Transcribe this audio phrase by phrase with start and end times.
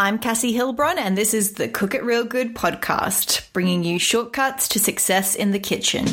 [0.00, 4.66] I'm Cassie Hilbron, and this is the Cook It Real Good podcast, bringing you shortcuts
[4.68, 6.06] to success in the kitchen.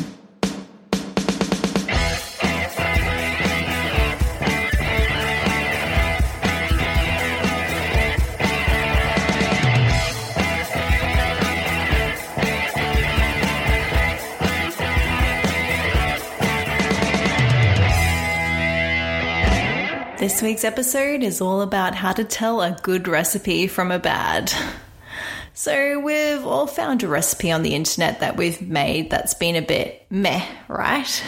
[20.38, 24.52] This week's episode is all about how to tell a good recipe from a bad.
[25.52, 29.62] So, we've all found a recipe on the internet that we've made that's been a
[29.62, 31.24] bit meh, right?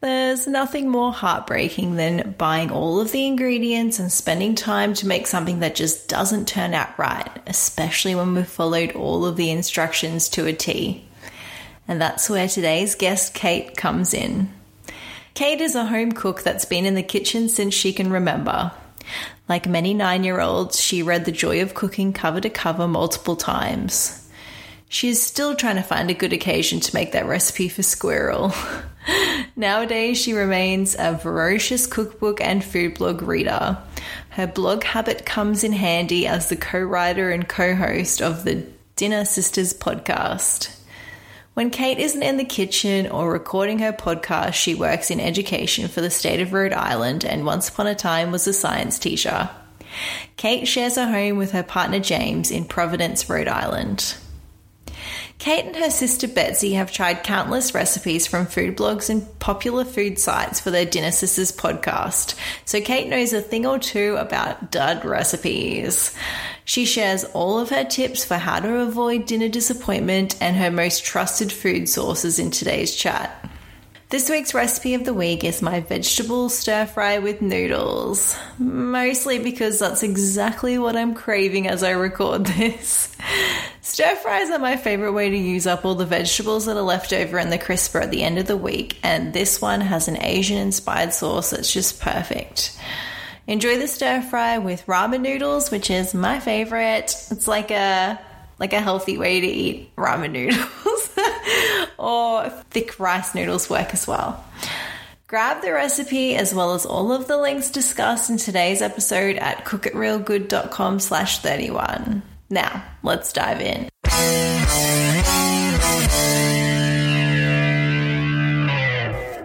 [0.00, 5.26] There's nothing more heartbreaking than buying all of the ingredients and spending time to make
[5.26, 10.28] something that just doesn't turn out right, especially when we've followed all of the instructions
[10.28, 11.04] to a T.
[11.88, 14.52] And that's where today's guest, Kate, comes in.
[15.34, 18.72] Kate is a home cook that's been in the kitchen since she can remember.
[19.48, 23.36] Like many nine year olds, she read The Joy of Cooking cover to cover multiple
[23.36, 24.28] times.
[24.88, 28.52] She is still trying to find a good occasion to make that recipe for squirrel.
[29.56, 33.78] Nowadays, she remains a voracious cookbook and food blog reader.
[34.30, 38.66] Her blog habit comes in handy as the co writer and co host of the
[38.96, 40.79] Dinner Sisters podcast.
[41.54, 46.00] When Kate isn't in the kitchen or recording her podcast, she works in education for
[46.00, 49.50] the state of Rhode Island and once upon a time was a science teacher.
[50.36, 54.14] Kate shares her home with her partner James in Providence, Rhode Island.
[55.40, 60.18] Kate and her sister Betsy have tried countless recipes from food blogs and popular food
[60.18, 62.34] sites for their Dinner Sisters podcast,
[62.66, 66.14] so Kate knows a thing or two about dud recipes.
[66.66, 71.06] She shares all of her tips for how to avoid dinner disappointment and her most
[71.06, 73.50] trusted food sources in today's chat.
[74.10, 78.36] This week's recipe of the week is my vegetable stir fry with noodles.
[78.58, 83.16] Mostly because that's exactly what I'm craving as I record this.
[83.82, 87.12] Stir fries are my favorite way to use up all the vegetables that are left
[87.12, 90.20] over in the crisper at the end of the week, and this one has an
[90.24, 92.76] Asian inspired sauce that's just perfect.
[93.46, 97.14] Enjoy the stir fry with ramen noodles, which is my favorite.
[97.30, 98.20] It's like a
[98.58, 100.66] like a healthy way to eat ramen noodles.
[102.00, 104.44] or thick rice noodles work as well.
[105.26, 109.64] Grab the recipe as well as all of the links discussed in today's episode at
[109.64, 112.22] cookitrealgood.com slash 31.
[112.48, 113.88] Now, let's dive in.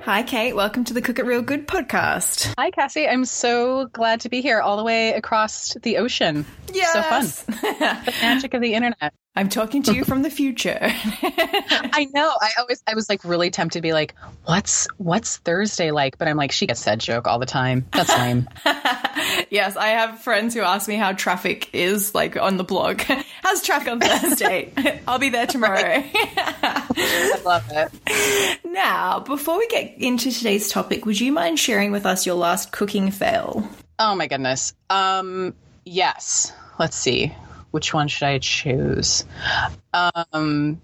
[0.05, 0.55] Hi, Kate.
[0.55, 2.53] Welcome to the Cook It Real Good podcast.
[2.59, 3.07] Hi, Cassie.
[3.07, 6.45] I'm so glad to be here all the way across the ocean.
[6.71, 6.93] Yes.
[6.93, 7.25] So fun.
[8.05, 9.15] the magic of the internet.
[9.35, 10.77] I'm talking to you from the future.
[10.81, 12.31] I know.
[12.39, 14.13] I always I was like really tempted to be like,
[14.45, 16.19] what's what's Thursday like?
[16.19, 17.87] But I'm like, she gets that joke all the time.
[17.91, 18.47] That's lame.
[19.49, 23.01] yes, I have friends who ask me how traffic is like on the blog.
[23.43, 24.71] How's traffic on Thursday?
[25.07, 26.03] I'll be there tomorrow.
[26.13, 28.59] I love it.
[28.65, 32.71] Now, before we get into today's topic, would you mind sharing with us your last
[32.71, 33.67] cooking fail?
[33.99, 34.73] Oh my goodness.
[34.89, 35.53] Um
[35.85, 36.51] yes.
[36.79, 37.33] Let's see
[37.75, 39.25] which one should I choose?
[39.93, 40.81] Um,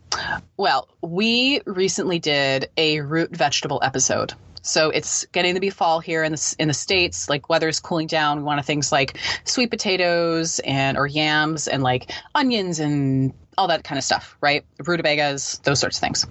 [0.57, 4.33] well, we recently did a root vegetable episode.
[4.61, 7.29] So it's getting to be fall here in the in the states.
[7.29, 8.37] Like weather's cooling down.
[8.37, 13.83] We want things like sweet potatoes and or yams and like onions and all that
[13.83, 14.65] kind of stuff, right?
[14.85, 16.25] Rutabagas, those sorts of things.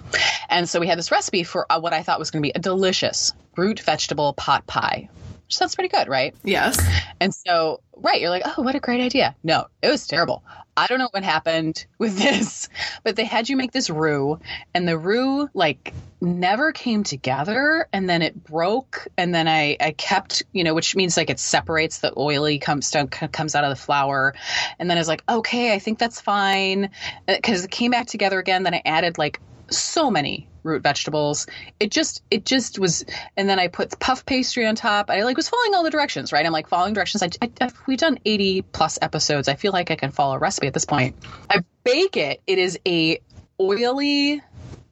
[0.49, 2.53] And so we had this recipe for uh, what I thought was going to be
[2.55, 5.09] a delicious root vegetable pot pie.
[5.51, 6.33] Sounds pretty good, right?
[6.43, 6.79] Yes.
[7.19, 9.35] And so, right, you're like, oh, what a great idea.
[9.43, 10.43] No, it was terrible.
[10.77, 12.69] I don't know what happened with this,
[13.03, 14.39] but they had you make this roux,
[14.73, 19.91] and the roux like never came together, and then it broke, and then I I
[19.91, 23.75] kept you know, which means like it separates the oily comes comes out of the
[23.75, 24.33] flour,
[24.79, 26.91] and then I was like, okay, I think that's fine,
[27.27, 28.63] because it came back together again.
[28.63, 29.39] Then I added like
[29.71, 31.47] so many root vegetables.
[31.79, 33.05] It just it just was,
[33.37, 35.09] and then I put puff pastry on top.
[35.09, 36.45] I like was following all the directions, right?
[36.45, 37.23] I'm like following directions.
[37.23, 39.47] I, I, we've done 80 plus episodes.
[39.47, 41.15] I feel like I can follow a recipe at this point.
[41.49, 42.41] I bake it.
[42.47, 43.19] It is a
[43.59, 44.41] oily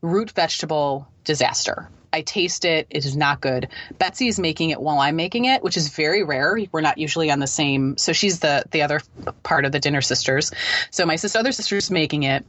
[0.02, 1.90] root vegetable disaster.
[2.12, 2.88] I taste it.
[2.90, 3.70] It is not good.
[3.98, 6.58] Betsy is making it while I'm making it, which is very rare.
[6.72, 7.98] We're not usually on the same.
[7.98, 9.02] So she's the the other
[9.44, 10.52] part of the dinner sisters.
[10.92, 12.46] So my sister, other sister's making it,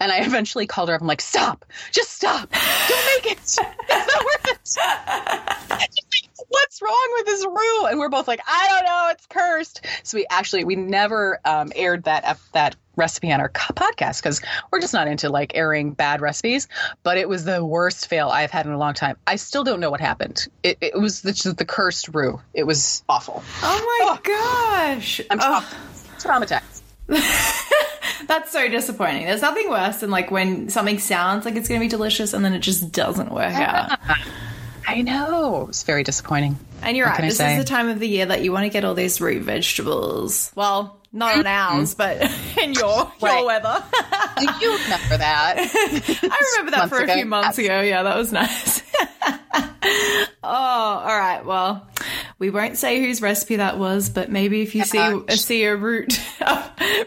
[0.00, 1.00] and I eventually called her up.
[1.00, 3.38] I'm like, stop, just stop, don't make it.
[3.38, 4.58] It's not worth it.
[6.48, 7.86] What's wrong with this roux?
[7.86, 9.08] And we're both like, I don't know.
[9.10, 9.86] It's cursed.
[10.02, 14.80] So we actually we never um, aired that that recipe on our podcast because we're
[14.80, 16.68] just not into like airing bad recipes.
[17.02, 19.16] But it was the worst fail I've had in a long time.
[19.26, 20.46] I still don't know what happened.
[20.62, 22.40] It, it was the, the cursed roux.
[22.52, 23.42] It was awful.
[23.62, 25.20] Oh my oh, gosh!
[25.30, 25.64] I'm tra-
[26.18, 26.82] traumatized.
[28.26, 29.26] That's so disappointing.
[29.26, 32.44] There's nothing worse than like when something sounds like it's going to be delicious and
[32.44, 33.98] then it just doesn't work out.
[34.86, 35.66] I know.
[35.68, 36.58] It's very disappointing.
[36.82, 37.28] And you're What right.
[37.28, 39.42] This is the time of the year that you want to get all these root
[39.42, 40.52] vegetables.
[40.54, 42.20] Well, not on ours, mm-hmm.
[42.56, 43.82] but in your your weather.
[44.60, 45.54] You remember that?
[45.58, 47.14] I remember that for a ago.
[47.14, 47.80] few months ago.
[47.80, 48.82] Yeah, that was nice.
[50.42, 51.42] oh, all right.
[51.44, 51.88] Well,
[52.38, 55.20] we won't say whose recipe that was, but maybe if you see Yeah.
[55.30, 56.20] see a root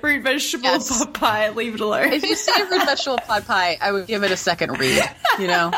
[0.01, 1.05] root vegetable Yes.
[1.05, 2.13] pot pie, leave it alone.
[2.13, 5.03] if you see a root vegetable pot pie, I would give it a second read.
[5.37, 5.69] You know,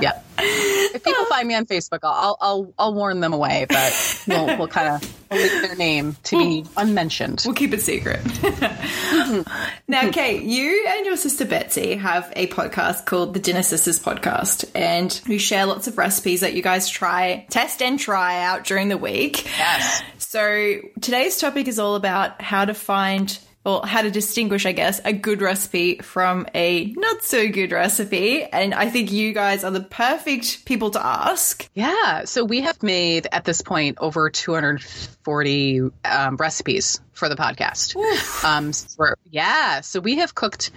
[0.00, 0.22] yeah.
[0.40, 4.68] If people find me on Facebook, I'll I'll I'll warn them away, but we'll we'll
[4.78, 7.42] kind of leave their name to be unmentioned.
[7.44, 8.20] We'll keep it secret.
[9.88, 14.70] now, Kate, you and your sister Betsy have a podcast called the Dinner Sisters Podcast,
[14.74, 18.88] and you share lots of recipes that you guys try, test, and try out during
[18.88, 19.44] the week.
[19.44, 20.02] Yes.
[20.18, 23.38] So today's topic is all about how to find
[23.76, 28.44] how to distinguish, I guess, a good recipe from a not so good recipe.
[28.44, 31.68] And I think you guys are the perfect people to ask.
[31.74, 32.24] Yeah.
[32.24, 37.96] So we have made at this point over 240 um, recipes for the podcast.
[38.44, 39.80] Um, so yeah.
[39.80, 40.70] So we have cooked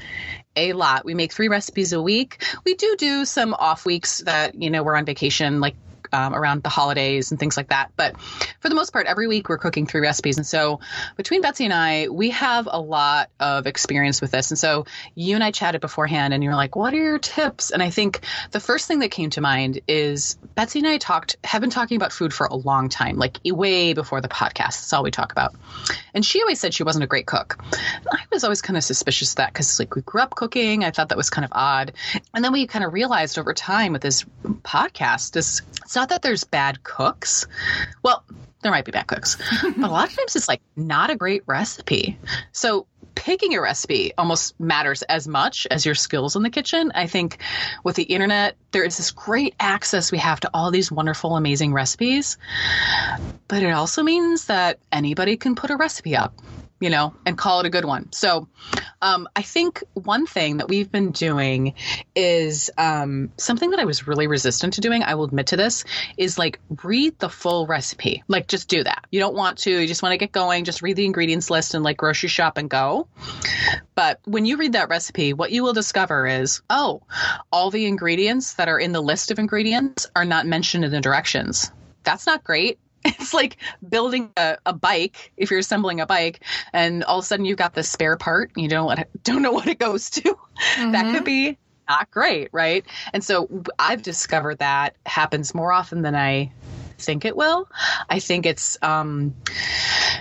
[0.56, 1.06] a lot.
[1.06, 2.44] We make three recipes a week.
[2.66, 5.76] We do do some off weeks that, you know, we're on vacation, like
[6.12, 7.92] um, around the holidays and things like that.
[7.96, 8.20] But
[8.60, 10.38] for the most part, every week we're cooking three recipes.
[10.38, 10.80] And so
[11.18, 14.52] between Betsy and I, we have a lot of experience with this.
[14.52, 14.86] And so
[15.16, 17.72] you and I chatted beforehand and you're like, what are your tips?
[17.72, 18.22] And I think
[18.52, 21.98] the first thing that came to mind is Betsy and I talked, have been talking
[21.98, 24.82] about food for a long time, like way before the podcast.
[24.82, 25.56] That's all we talk about.
[26.14, 27.64] And she always said she wasn't a great cook.
[28.12, 30.84] I was always kind of suspicious of that because like we grew up cooking.
[30.84, 31.94] I thought that was kind of odd.
[32.34, 34.26] And then we kind of realized over time with this
[34.64, 37.46] podcast is it's not that there's bad cooks.
[38.02, 38.24] Well,
[38.64, 41.44] there might be bad cooks, but a lot of times it's like not a great
[41.46, 42.18] recipe.
[42.52, 46.92] So picking a recipe almost matters as much as your skills in the kitchen.
[46.96, 47.38] I think
[47.84, 51.72] with the internet, there is this great access we have to all these wonderful, amazing
[51.72, 52.40] recipes.
[53.48, 56.34] But it also means that anybody can put a recipe up,
[56.82, 58.12] you know, and call it a good one.
[58.12, 58.48] So
[59.02, 61.76] um, I think one thing that we've been doing
[62.16, 65.04] is um, something that I was really resistant to doing.
[65.04, 65.86] I will admit to this
[66.18, 68.24] is like read the full recipe.
[68.28, 69.06] Like just do that.
[69.12, 69.72] You don't want to.
[69.72, 70.66] You just want to get going.
[70.66, 73.08] Just read the ingredients list and like grocery shop and go.
[73.94, 77.04] But when you read that recipe, what you will discover is, oh,
[77.52, 81.00] all the ingredients that are in the list of ingredients are not mentioned in the
[81.00, 81.72] directions.
[82.04, 82.80] That's not great.
[83.22, 83.58] It's like
[83.88, 87.58] building a, a bike if you're assembling a bike and all of a sudden you've
[87.58, 90.38] got the spare part and you don't it, don't know what it goes to.
[90.78, 91.58] That could be
[91.90, 92.86] not great, right?
[93.14, 96.52] And so I've discovered that happens more often than I
[97.00, 97.68] think it will.
[98.08, 99.34] I think it's um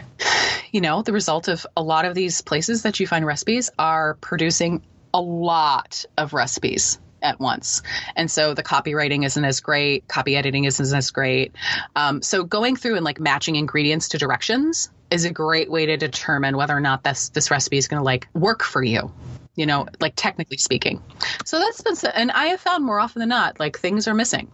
[0.72, 4.14] you know, the result of a lot of these places that you find recipes are
[4.14, 4.82] producing
[5.12, 7.82] a lot of recipes at once.
[8.16, 11.54] And so the copywriting isn't as great, copy editing isn't as great.
[11.96, 15.96] Um, so going through and like matching ingredients to directions is a great way to
[15.96, 19.12] determine whether or not this this recipe is going to like work for you.
[19.56, 21.02] You know, like technically speaking.
[21.44, 24.50] So that's been, and I have found more often than not, like things are missing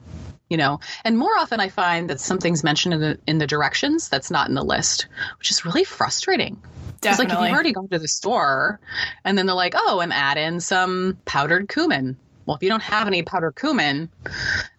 [0.49, 4.09] you know and more often i find that something's mentioned in the in the directions
[4.09, 5.09] that's not in the list
[5.39, 6.63] which is really frustrating
[7.03, 8.81] it's like if you've already gone to the store
[9.25, 12.83] and then they're like oh and add in some powdered cumin well if you don't
[12.83, 14.09] have any powdered cumin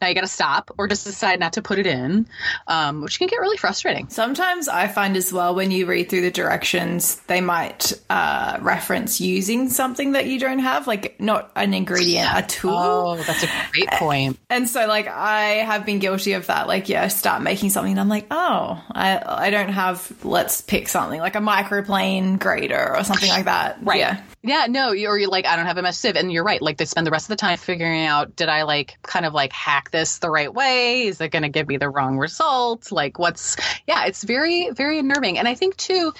[0.01, 2.27] now you got to stop or just decide not to put it in
[2.67, 6.21] um, which can get really frustrating Sometimes I find as well when you read through
[6.21, 11.73] the directions, they might uh, reference using something that you don't have, like not an
[11.73, 12.73] ingredient, a tool.
[12.73, 14.39] oh that's a great point.
[14.49, 16.67] And so, like, I have been guilty of that.
[16.67, 20.11] Like, yeah, I start making something, and I'm like, oh, I I don't have.
[20.23, 23.77] Let's pick something like a microplane grater or something like that.
[23.81, 23.99] Right.
[23.99, 24.21] Yeah.
[24.47, 26.15] Yeah, no, you- or you're like, I don't have a mesh sieve.
[26.15, 26.61] And you're right.
[26.61, 29.33] Like, they spend the rest of the time figuring out, did I like kind of
[29.33, 31.07] like hack this the right way?
[31.07, 32.91] Is it going to give me the wrong result?
[32.91, 35.37] Like, what's, yeah, it's very, very unnerving.
[35.37, 36.13] And I think too,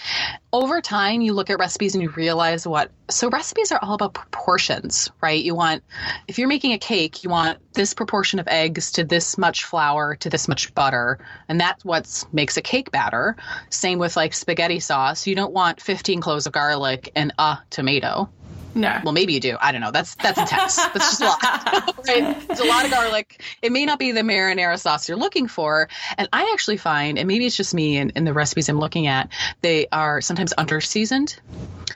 [0.53, 4.13] over time, you look at recipes and you realize what, so recipes are all about
[4.13, 5.43] proportions, right?
[5.43, 5.83] You want,
[6.27, 10.15] if you're making a cake, you want this proportion of eggs to this much flour
[10.15, 11.19] to this much butter.
[11.49, 13.35] And that's what makes a cake batter.
[13.69, 15.27] Same with like spaghetti sauce.
[15.27, 18.29] You don't want 15 cloves of garlic and a tomato.
[18.77, 18.99] No.
[19.03, 19.57] Well, maybe you do.
[19.59, 19.91] I don't know.
[19.91, 20.75] That's that's intense.
[20.75, 21.41] That's just a lot,
[22.07, 22.37] right?
[22.49, 23.41] It's a lot of garlic.
[23.61, 25.89] It may not be the marinara sauce you're looking for.
[26.17, 29.07] And I actually find, and maybe it's just me and in, the recipes I'm looking
[29.07, 29.29] at,
[29.61, 31.39] they are sometimes under seasoned.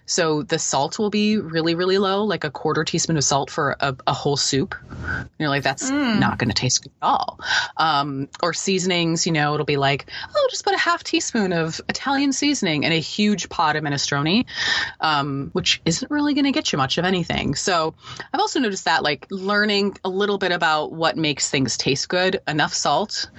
[0.06, 3.76] So the salt will be really, really low, like a quarter teaspoon of salt for
[3.80, 4.76] a, a whole soup.
[5.38, 6.20] You're like, that's mm.
[6.20, 7.40] not going to taste good at all.
[7.78, 11.80] Um, or seasonings, you know, it'll be like, oh, just put a half teaspoon of
[11.88, 14.46] Italian seasoning in a huge pot of minestrone,
[15.00, 17.56] um, which isn't really going to get you much of anything.
[17.56, 17.94] So
[18.34, 22.42] I've also noticed that, like, learning a little bit about what makes things taste good,
[22.48, 23.30] enough salt,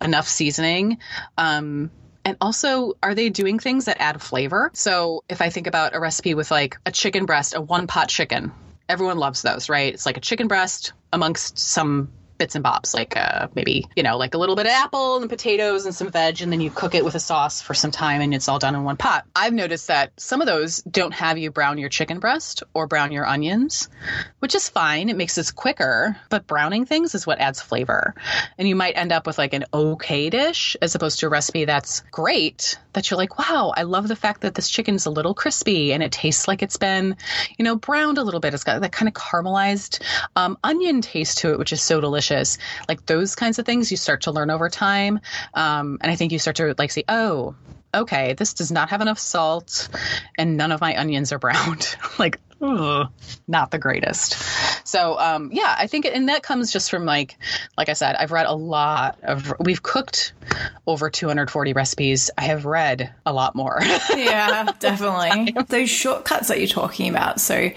[0.00, 0.98] enough seasoning.
[1.38, 1.90] Um,
[2.24, 4.70] and also, are they doing things that add flavor?
[4.74, 8.08] So, if I think about a recipe with like a chicken breast, a one pot
[8.08, 8.52] chicken,
[8.88, 9.94] everyone loves those, right?
[9.94, 12.10] It's like a chicken breast amongst some
[12.40, 15.28] bits and bobs, like uh, maybe, you know, like a little bit of apple and
[15.28, 18.22] potatoes and some veg, and then you cook it with a sauce for some time
[18.22, 19.26] and it's all done in one pot.
[19.36, 23.12] I've noticed that some of those don't have you brown your chicken breast or brown
[23.12, 23.90] your onions,
[24.38, 25.10] which is fine.
[25.10, 28.14] It makes it quicker, but browning things is what adds flavor.
[28.56, 31.66] And you might end up with like an okay dish as opposed to a recipe
[31.66, 35.34] that's great that you're like, wow, I love the fact that this chicken's a little
[35.34, 37.18] crispy and it tastes like it's been,
[37.58, 38.54] you know, browned a little bit.
[38.54, 40.02] It's got that kind of caramelized
[40.36, 42.58] um, onion taste to it, which is so delicious delicious.
[42.88, 45.20] Like those kinds of things you start to learn over time.
[45.54, 47.54] Um, and I think you start to like say, oh,
[47.92, 49.88] okay, this does not have enough salt
[50.38, 51.96] and none of my onions are browned.
[52.18, 53.08] like, ugh,
[53.48, 54.34] not the greatest.
[54.86, 57.36] So, um, yeah, I think, and that comes just from like,
[57.76, 60.32] like I said, I've read a lot of, we've cooked
[60.86, 62.30] over 240 recipes.
[62.38, 63.80] I have read a lot more.
[64.16, 65.54] yeah, definitely.
[65.68, 67.40] Those shortcuts that you're talking about.
[67.40, 67.70] So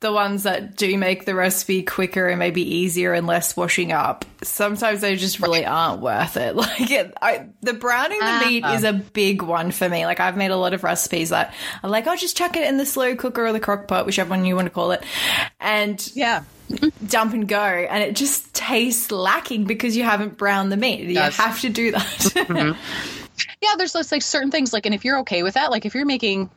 [0.00, 4.24] the ones that do make the recipe quicker and maybe easier and less washing up,
[4.42, 6.54] sometimes they just really aren't worth it.
[6.68, 10.04] Like it, I, the browning the uh, meat is a big one for me.
[10.06, 12.76] Like I've made a lot of recipes that are like, I'll just chuck it in
[12.76, 15.02] the slow cooker or the crock pot, whichever one you want to call it.
[15.60, 16.44] And yeah.
[17.06, 21.08] Dump and go, and it just tastes lacking because you haven't browned the meat.
[21.08, 22.02] You have to do that.
[22.02, 22.78] mm-hmm.
[23.62, 26.04] Yeah, there's like certain things like, and if you're okay with that, like if you're
[26.04, 26.50] making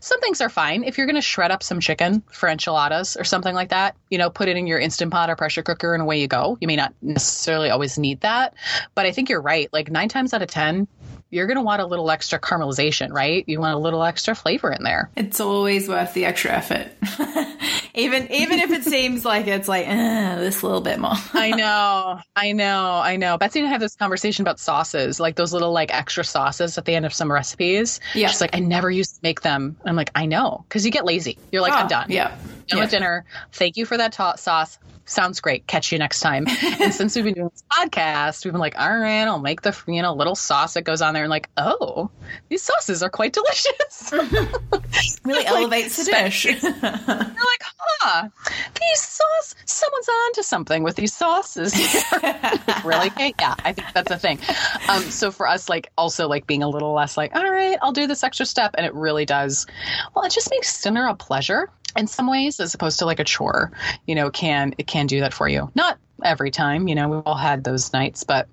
[0.00, 0.84] some things are fine.
[0.84, 4.18] If you're going to shred up some chicken for enchiladas or something like that, you
[4.18, 6.58] know, put it in your instant pot or pressure cooker and away you go.
[6.60, 8.54] You may not necessarily always need that,
[8.94, 9.68] but I think you're right.
[9.72, 10.88] Like nine times out of 10,
[11.30, 13.44] you're going to want a little extra caramelization, right?
[13.46, 15.10] You want a little extra flavor in there.
[15.16, 16.88] It's always worth the extra effort.
[17.94, 21.14] even even if it seems like it's like uh, this little bit more.
[21.32, 23.38] I know, I know, I know.
[23.38, 26.84] Betsy and I have this conversation about sauces, like those little like extra sauces at
[26.84, 28.00] the end of some recipes.
[28.14, 29.76] Yeah, she's like, I never used to make them.
[29.84, 31.38] I'm like, I know, because you get lazy.
[31.52, 32.06] You're like, oh, I'm done.
[32.10, 32.80] Yeah, done yeah.
[32.80, 33.24] with dinner.
[33.52, 34.78] Thank you for that ta- sauce
[35.10, 35.66] sounds great.
[35.66, 36.46] Catch you next time.
[36.80, 39.76] and since we've been doing this podcast, we've been like, all right, I'll make the
[39.86, 42.10] you know little sauce that goes on there, and like, oh,
[42.48, 44.12] these sauces are quite delicious.
[45.24, 46.44] really elevates like, the dish.
[46.62, 48.28] You're like, huh,
[48.80, 49.54] these sauce.
[49.64, 51.74] Someone's on to something with these sauces.
[52.84, 53.10] really?
[53.18, 54.38] Yeah, I think that's a thing.
[54.88, 57.92] Um, so for us, like, also like being a little less like, all right, I'll
[57.92, 59.66] do this extra step, and it really does.
[60.14, 63.24] Well, it just makes dinner a pleasure in some ways as opposed to like a
[63.24, 63.72] chore
[64.06, 65.70] you know can it can do that for you.
[65.74, 68.48] Not every time you know we've all had those nights but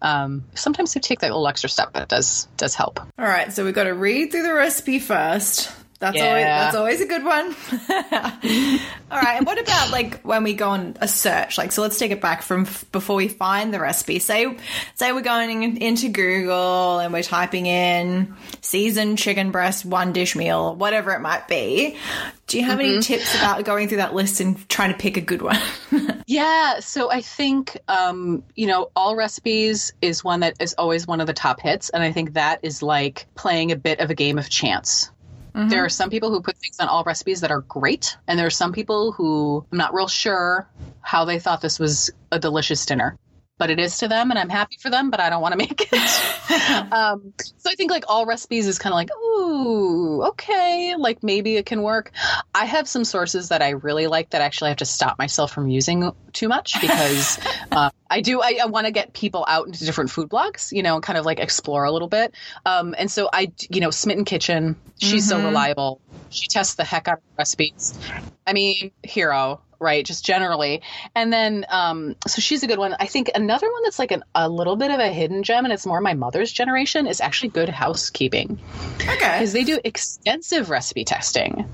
[0.00, 3.00] um, sometimes you take that little extra step it does does help.
[3.00, 5.70] All right so we've got to read through the recipe first
[6.00, 6.28] that's yeah.
[6.28, 7.44] always that's always a good one.
[9.10, 11.58] All right, and what about like when we go on a search?
[11.58, 14.18] Like, so let's take it back from f- before we find the recipe.
[14.18, 14.56] Say,
[14.94, 20.34] say we're going in, into Google and we're typing in seasoned chicken breast one dish
[20.34, 21.98] meal, whatever it might be.
[22.46, 22.94] Do you have mm-hmm.
[22.94, 25.58] any tips about going through that list and trying to pick a good one?
[26.26, 31.26] yeah, so I think um, you know Allrecipes is one that is always one of
[31.26, 34.38] the top hits, and I think that is like playing a bit of a game
[34.38, 35.10] of chance
[35.54, 35.68] Mm-hmm.
[35.68, 38.50] There are some people who put things on Allrecipes that are great, and there are
[38.50, 40.68] some people who I'm not real sure
[41.00, 43.16] how they thought this was a delicious dinner
[43.60, 45.58] but it is to them and I'm happy for them, but I don't want to
[45.58, 46.92] make it.
[46.92, 51.66] um, so I think like Allrecipes is kind of like, ooh, okay, like maybe it
[51.66, 52.10] can work.
[52.54, 55.52] I have some sources that I really like that actually I have to stop myself
[55.52, 57.38] from using too much because
[57.70, 60.82] uh, I do, I, I want to get people out into different food blogs, you
[60.82, 62.34] know, and kind of like explore a little bit.
[62.66, 65.40] Um, and so I, you know, Smitten Kitchen, she's mm-hmm.
[65.40, 66.00] so reliable.
[66.30, 67.98] She tests the heck out of recipes.
[68.46, 70.04] I mean, hero right?
[70.04, 70.82] Just generally.
[71.14, 72.94] And then, um, so she's a good one.
[73.00, 75.72] I think another one that's like an, a little bit of a hidden gem, and
[75.72, 78.60] it's more my mother's generation, is actually Good Housekeeping.
[78.96, 79.16] Okay.
[79.16, 81.66] Because they do extensive recipe testing.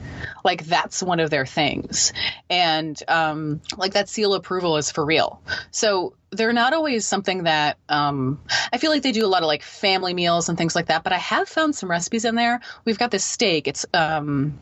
[0.44, 2.12] Like that's one of their things.
[2.48, 5.42] And um, like that seal approval is for real.
[5.72, 8.40] So they're not always something that um,
[8.73, 11.02] I feel like they do a lot of like family meals and things like that.
[11.04, 12.61] But I have found some recipes in there.
[12.85, 13.68] We've got this steak.
[13.68, 14.59] It's um,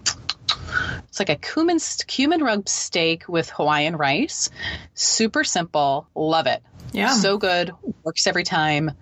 [1.09, 4.51] It's like a cumin cumin rub steak with Hawaiian rice.
[4.95, 6.07] Super simple.
[6.15, 6.63] Love it.
[6.93, 7.13] Yeah.
[7.13, 7.73] So good.
[8.03, 8.93] Works every time.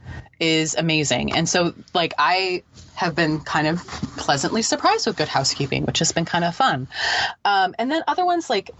[0.40, 1.34] Is amazing.
[1.34, 2.64] And so like I
[2.94, 6.88] have been kind of pleasantly surprised with good housekeeping, which has been kind of fun.
[7.44, 8.70] Um, and then other ones like,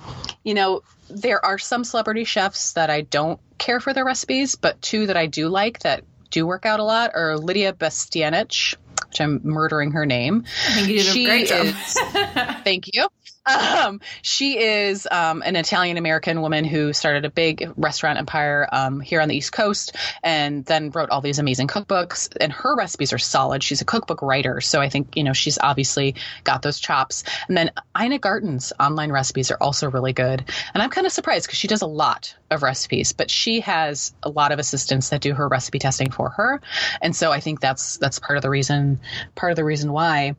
[0.45, 4.81] you know, there are some celebrity chefs that I don't care for their recipes, but
[4.83, 8.75] two that I do like that do work out a lot are Lidia Bastianich,
[9.12, 10.45] which I'm murdering her name.
[10.69, 11.66] I think you did She a great job.
[11.66, 11.99] is-
[12.64, 13.09] Thank you.
[13.44, 19.00] Um, she is um, an Italian American woman who started a big restaurant empire um,
[19.00, 22.34] here on the East Coast and then wrote all these amazing cookbooks.
[22.40, 23.62] And her recipes are solid.
[23.62, 24.61] She's a cookbook writer.
[24.61, 27.25] So I think, you know, she's obviously got those chops.
[27.49, 30.44] And then Ina Garten's online recipes are also really good.
[30.75, 34.14] And I'm kind of surprised because she does a lot of recipes, but she has
[34.22, 36.61] a lot of assistants that do her recipe testing for her.
[37.00, 39.00] And so I think that's that's part of the reason
[39.34, 40.37] part of the reason why.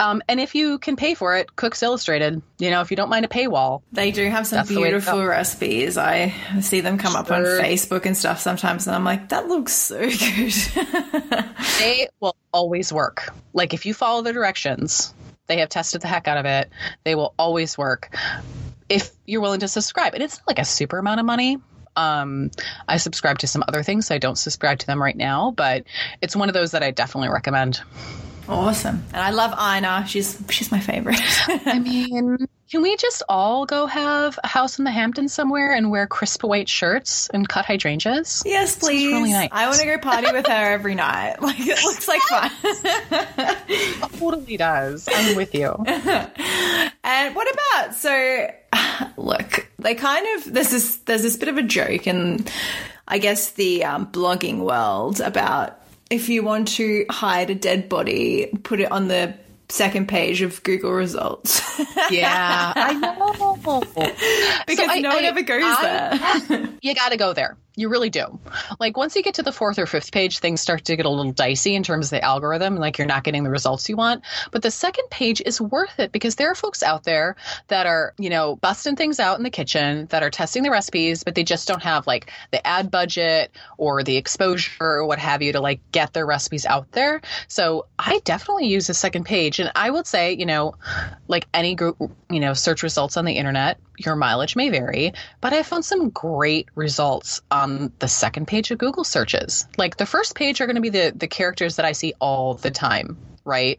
[0.00, 3.10] Um, and if you can pay for it, Cooks Illustrated, you know, if you don't
[3.10, 5.98] mind a paywall, They do have some That's the way to beautiful recipes.
[5.98, 9.72] I see them come up on Facebook and stuff sometimes, and I'm like, that looks
[9.74, 11.44] so good.
[11.78, 13.34] they will always work.
[13.52, 15.12] Like if you follow the directions,
[15.46, 16.70] they have tested the heck out of it.
[17.04, 18.16] They will always work
[18.88, 20.14] if you're willing to subscribe.
[20.14, 21.58] And it's not like a super amount of money.
[21.96, 22.50] Um,
[22.88, 25.84] I subscribe to some other things, so I don't subscribe to them right now, but
[26.22, 27.80] it's one of those that I definitely recommend.
[28.48, 30.06] Awesome, and I love Ina.
[30.06, 31.20] She's she's my favorite.
[31.66, 35.90] I mean, can we just all go have a house in the Hamptons somewhere and
[35.90, 38.42] wear crisp white shirts and cut hydrangeas?
[38.44, 39.06] yes, please.
[39.12, 39.50] really nice.
[39.52, 41.36] I want to go party with her every night.
[41.44, 42.50] Like it looks like fun.
[44.18, 45.08] Totally does.
[45.12, 45.74] I'm with you.
[47.04, 48.50] And what about so?
[49.16, 52.46] Look, they kind of there's this there's this bit of a joke in,
[53.06, 55.78] I guess the um, blogging world about
[56.14, 59.34] if you want to hide a dead body, put it on the
[59.68, 61.60] second page of Google results
[62.10, 63.80] Yeah, I know.
[64.66, 66.68] because So I- no one I- ever goes I- there.
[66.82, 67.56] you got to go there.
[67.76, 68.38] You really do.
[68.78, 71.10] Like once you get to the fourth or fifth page, things start to get a
[71.10, 72.76] little dicey in terms of the algorithm.
[72.76, 74.22] Like you're not getting the results you want.
[74.52, 77.34] But the second page is worth it because there are folks out there
[77.68, 81.24] that are, you know, busting things out in the kitchen, that are testing the recipes,
[81.24, 85.42] but they just don't have like the ad budget or the exposure or what have
[85.42, 87.22] you to like get their recipes out there.
[87.48, 89.58] So I definitely use the second page.
[89.58, 90.76] And I would say, you know,
[91.26, 91.96] like any group,
[92.30, 96.10] you know, search results on the internet, your mileage may vary, but I found some
[96.10, 99.66] great results on the second page of Google searches.
[99.76, 102.54] Like the first page are going to be the the characters that I see all
[102.54, 103.16] the time.
[103.44, 103.78] Right,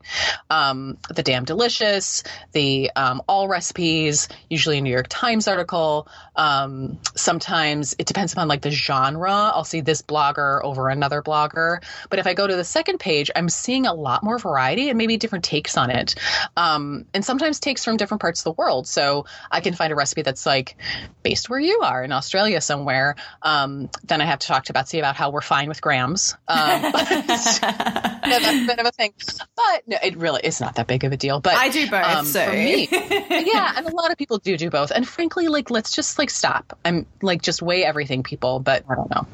[0.50, 6.08] um, the damn delicious, the um, Allrecipes, usually a New York Times article.
[6.36, 9.32] Um, sometimes it depends upon like the genre.
[9.32, 13.32] I'll see this blogger over another blogger, but if I go to the second page,
[13.36, 16.16] I'm seeing a lot more variety and maybe different takes on it,
[16.56, 18.88] um, and sometimes takes from different parts of the world.
[18.88, 20.78] So I can find a recipe that's like
[21.24, 23.16] based where you are in Australia somewhere.
[23.42, 26.36] Um, then I have to talk to Betsy about how we're fine with grams.
[26.48, 29.14] Um, that's a bit of a thing,
[29.56, 31.40] but no, it really is not that big of a deal.
[31.40, 34.58] But I do both, um, so for me, yeah, and a lot of people do
[34.58, 34.92] do both.
[34.92, 36.78] And frankly, like let's just like stop.
[36.84, 38.60] I'm like just weigh everything, people.
[38.60, 39.28] But I don't know.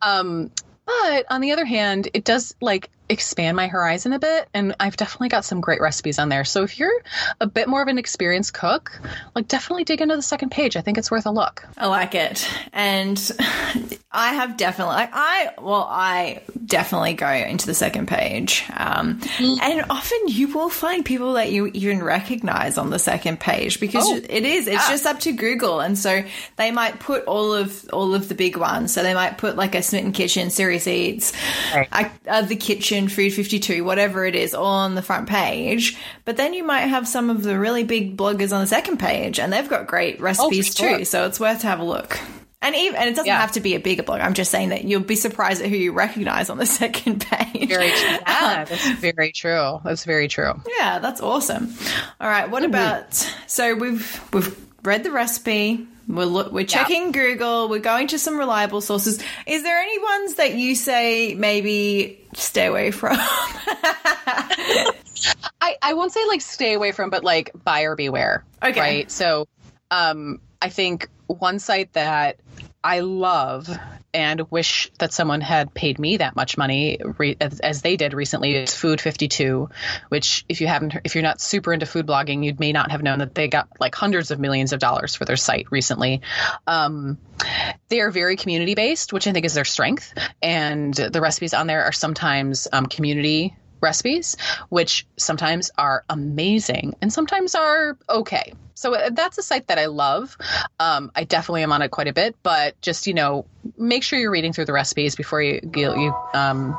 [0.00, 0.50] Um,
[0.86, 4.96] but on the other hand, it does like expand my horizon a bit, and I've
[4.96, 6.44] definitely got some great recipes on there.
[6.44, 6.92] So if you're
[7.40, 8.98] a bit more of an experienced cook,
[9.34, 10.76] like definitely dig into the second page.
[10.76, 11.66] I think it's worth a look.
[11.76, 12.48] I like it.
[12.72, 13.18] And
[14.10, 18.64] I have definitely, like, I, well, I definitely go into the second page.
[18.76, 23.78] Um, and often you will find people that you even recognize on the second page
[23.80, 24.88] because Oh, it is, it's yeah.
[24.90, 25.80] just up to Google.
[25.80, 26.24] And so
[26.56, 28.92] they might put all of, all of the big ones.
[28.92, 31.32] So they might put like a Smitten Kitchen, Serious Eats,
[31.74, 32.10] Right.
[32.26, 35.96] Uh, the kitchen, Food 52, whatever it is, all on the front page.
[36.24, 39.38] But then you might have some of the really big bloggers on the second page
[39.38, 40.98] and they've got great recipes oh, sure.
[40.98, 41.04] too.
[41.04, 42.18] So it's worth to have a look.
[42.62, 43.40] And even and it doesn't Yeah.
[43.40, 44.20] have to be a bigger blog.
[44.20, 47.68] I'm just saying that you'll be surprised at who you recognize on the second page.
[47.68, 48.18] Very true.
[48.26, 49.80] Yeah, that's very true.
[49.84, 50.52] That's very true.
[50.78, 51.74] yeah, that's awesome.
[52.20, 53.14] All right, what about
[53.46, 55.86] so we've we've read the recipe.
[56.08, 57.68] We're look, we're checking Google.
[57.68, 59.20] We're going to some reliable sources.
[59.46, 63.16] Is there any ones that you say maybe stay away from?
[65.60, 68.44] I, I won't say like stay away from, but like buyer beware.
[68.62, 68.80] Okay.
[68.80, 69.10] Right.
[69.10, 69.48] So
[69.90, 72.38] um, I think one site that
[72.84, 73.68] I love
[74.16, 78.14] and wish that someone had paid me that much money re- as, as they did
[78.14, 79.68] recently is Food 52,
[80.08, 83.02] which if you haven't, if you're not super into food blogging, you may not have
[83.02, 86.22] known that they got like hundreds of millions of dollars for their site recently.
[86.66, 87.18] Um,
[87.90, 90.14] they are very community based, which I think is their strength.
[90.40, 94.38] And the recipes on there are sometimes um, community recipes,
[94.70, 98.54] which sometimes are amazing and sometimes are okay.
[98.76, 100.36] So uh, that's a site that I love.
[100.78, 104.18] Um, I definitely am on it quite a bit, but just you know, make sure
[104.18, 106.78] you're reading through the recipes before you you, you um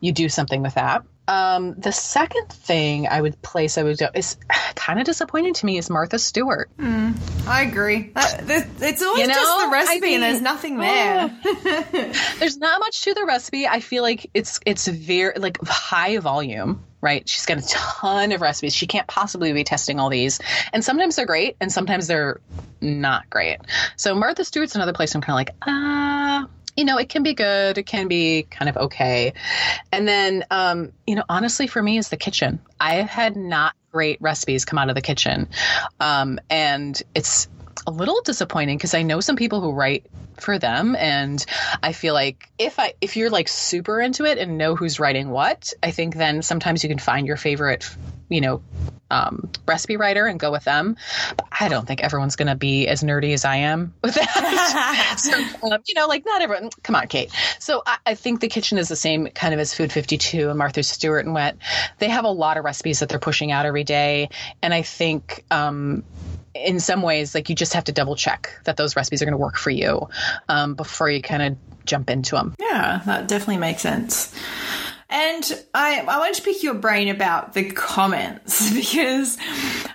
[0.00, 1.02] you do something with that.
[1.28, 4.36] Um, the second thing I would place I would go is
[4.74, 6.68] kind of disappointing to me is Martha Stewart.
[6.78, 8.10] I agree.
[8.14, 11.38] That, th- it's always You know, just the I recipe, mean, and there's nothing there.
[12.38, 13.66] There's not much to the recipe.
[13.66, 17.28] I feel like it's it's very like high volume, right?
[17.28, 18.74] She's got a ton of recipes.
[18.74, 20.40] She can't possibly be testing all these.
[20.72, 22.40] And sometimes they're great and sometimes they're
[22.80, 23.58] not great.
[23.96, 27.34] So Martha Stewart's another place I'm kind of like, ah, you know, it can be
[27.34, 29.34] good, it can be kind of okay.
[29.90, 32.60] And then um, you know, honestly for me is the kitchen.
[32.80, 35.48] I had not great recipes come out of the kitchen.
[36.00, 37.48] Um, and it's
[37.86, 40.06] a little disappointing because I know some people who write
[40.38, 41.44] for them and
[41.82, 45.30] I feel like if I if you're like super into it and know who's writing
[45.30, 47.88] what, I think then sometimes you can find your favorite,
[48.28, 48.62] you know,
[49.12, 50.96] um, recipe writer and go with them.
[51.36, 55.16] But I don't think everyone's going to be as nerdy as I am with that.
[55.18, 55.36] so,
[55.70, 56.70] um, you know, like not everyone.
[56.82, 57.30] Come on, Kate.
[57.58, 60.58] So I, I think the kitchen is the same kind of as Food 52 and
[60.58, 61.58] Martha Stewart and Wet.
[61.98, 64.30] They have a lot of recipes that they're pushing out every day,
[64.62, 65.44] and I think.
[65.50, 66.04] Um,
[66.54, 69.32] in some ways, like you just have to double check that those recipes are going
[69.32, 70.08] to work for you
[70.48, 72.54] um, before you kind of jump into them.
[72.60, 74.34] Yeah, that definitely makes sense.
[75.12, 79.36] And I, I want to pick your brain about the comments because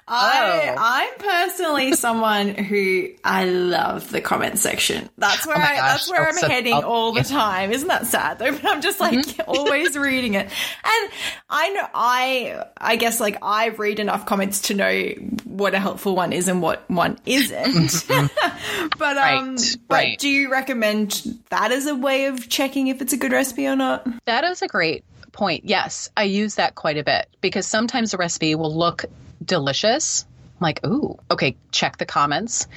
[0.07, 0.75] I, Oh.
[0.77, 5.09] I'm personally someone who I love the comment section.
[5.17, 7.23] That's where Oh I, gosh, that's where I'm that's so- heading oh, all the yeah.
[7.23, 7.71] time.
[7.71, 8.51] Isn't that sad though?
[8.51, 9.41] But I'm just like Mm-hmm.
[9.49, 10.45] always reading it.
[10.45, 11.11] And
[11.49, 15.03] I know, I, I guess like I read enough comments to know
[15.45, 18.05] what a helpful one is and what one isn't.
[18.07, 20.19] but, um, Right, but right.
[20.19, 23.75] do you recommend that as a way of checking if it's a good recipe or
[23.75, 24.07] not?
[24.25, 25.03] That is a great
[25.37, 25.65] point.
[25.65, 29.05] Yes, I use that quite a bit because sometimes the recipe will look
[29.43, 30.25] delicious.
[30.59, 32.67] I'm like, ooh, okay, check the comments.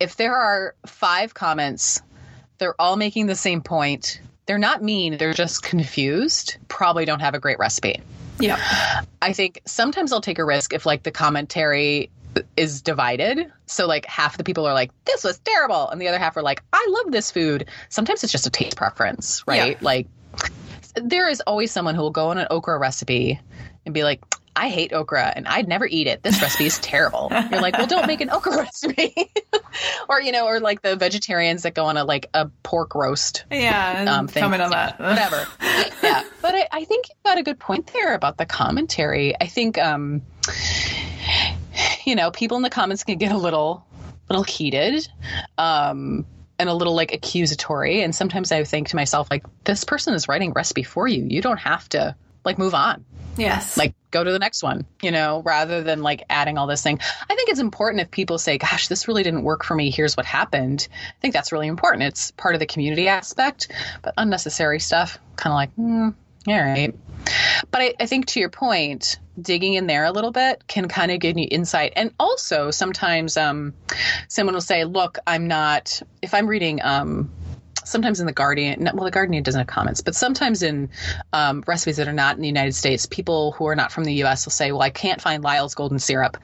[0.00, 2.02] If there are five comments,
[2.58, 4.20] they're all making the same point.
[4.46, 6.56] They're not mean, they're just confused.
[6.68, 8.02] Probably don't have a great recipe.
[8.40, 9.02] Yeah.
[9.22, 12.10] I think sometimes I'll take a risk if like the commentary
[12.56, 13.52] is divided.
[13.66, 15.88] So like half the people are like, this was terrible.
[15.88, 17.68] And the other half are like, I love this food.
[17.88, 19.72] Sometimes it's just a taste preference, right?
[19.72, 19.78] Yeah.
[19.80, 20.08] Like
[20.94, 23.40] there is always someone who will go on an okra recipe
[23.84, 24.20] and be like,
[24.56, 26.22] I hate okra and I'd never eat it.
[26.22, 27.28] This recipe is terrible.
[27.50, 29.14] You're like, well, don't make an okra recipe.
[30.08, 33.44] or, you know, or like the vegetarians that go on a like a pork roast
[33.50, 34.06] Yeah.
[34.08, 34.42] um, thing.
[34.42, 34.98] comment on that.
[34.98, 35.46] Whatever.
[36.02, 36.24] yeah.
[36.42, 39.34] But I, I think you've got a good point there about the commentary.
[39.40, 40.20] I think, um,
[42.04, 43.86] you know, people in the comments can get a little,
[44.28, 45.08] little heated.
[45.58, 46.26] Um,
[46.60, 48.02] and a little like accusatory.
[48.02, 51.24] And sometimes I think to myself, like, this person is writing recipe for you.
[51.24, 53.04] You don't have to like move on
[53.36, 53.76] Yes.
[53.76, 56.98] like go to the next one you know rather than like adding all this thing
[57.22, 60.16] i think it's important if people say gosh this really didn't work for me here's
[60.16, 63.68] what happened i think that's really important it's part of the community aspect
[64.02, 66.08] but unnecessary stuff kind of like hmm,
[66.48, 66.94] all right
[67.70, 71.10] but I, I think to your point digging in there a little bit can kind
[71.10, 73.74] of give you insight and also sometimes um,
[74.28, 77.30] someone will say look i'm not if i'm reading um,
[77.84, 80.88] sometimes in the Guardian, well, the Guardian doesn't have comments, but sometimes in
[81.32, 84.14] um, recipes that are not in the United States, people who are not from the
[84.14, 84.46] U.S.
[84.46, 86.36] will say, "Well, I can't find Lyle's golden syrup,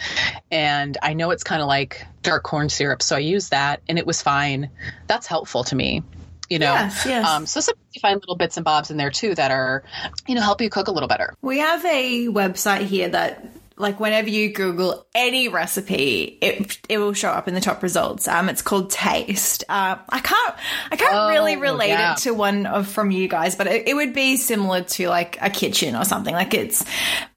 [0.51, 3.99] and I know it's kind of like dark corn syrup, so I use that, and
[3.99, 4.71] it was fine."
[5.07, 6.03] That's helpful to me.
[6.49, 7.27] You know, Yes, yes.
[7.27, 9.83] Um, so sometimes you find little bits and bobs in there too that are,
[10.29, 11.35] you know, help you cook a little better.
[11.43, 13.45] We have a website here that,
[13.79, 18.27] like, whenever you Google any recipe, it it will show up in the top results.
[18.29, 19.65] Um, it's called Taste.
[19.69, 20.55] Uh, I can't
[20.93, 22.13] I can't Oh, really relate yeah.
[22.13, 25.39] it to one of from you guys, but it, it would be similar to like
[25.43, 26.33] a kitchen or something.
[26.33, 26.85] Like it's,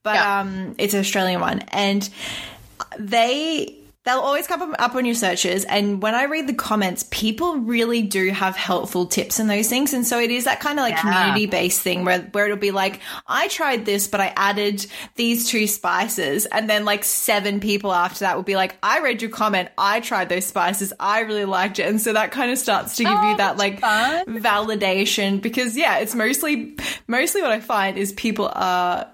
[0.03, 0.39] but Yeah.
[0.41, 2.07] um, it's an Australian one, and
[2.99, 3.75] they
[4.09, 8.01] they'll always come up on your searches and when i read the comments people really
[8.01, 10.95] do have helpful tips and those things and so it is that kind of like
[10.95, 11.01] Yeah.
[11.01, 15.47] community based thing where, where it'll be like i tried this but i added these
[15.47, 19.29] two spices and then like seven people after that will be like i read your
[19.31, 22.95] comment i tried those spices i really liked it and so that kind of starts
[22.95, 24.25] to give Oh, you that like fun.
[24.41, 26.75] validation because yeah it's mostly
[27.07, 29.07] mostly what i find is people are